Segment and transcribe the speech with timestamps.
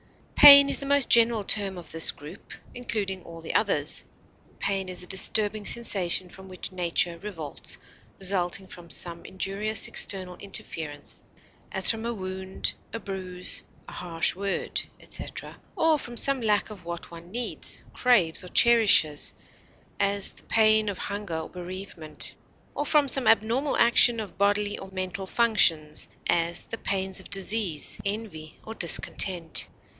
[0.33, 4.03] Pain is the most general term of this group, including all the others;
[4.57, 7.77] pain is a disturbing sensation from which nature revolts,
[8.17, 11.21] resulting from some injurious external interference
[11.71, 16.83] (as from a wound, a bruise, a harsh word, etc.), or from some lack of
[16.83, 19.35] what one needs, craves, or cherishes
[19.99, 22.33] (as, the pain of hunger or bereavement),
[22.73, 28.01] or from some abnormal action of bodily or mental functions (as, the pains of disease,
[28.03, 29.67] envy, or discontent).